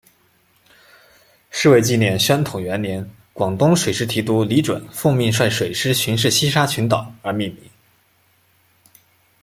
[1.51, 7.69] 是为纪念宣统元年广东水师提督李准奉命率水师巡视西沙群岛而命名。